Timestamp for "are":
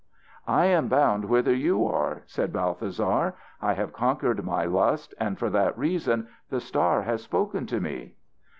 1.85-2.23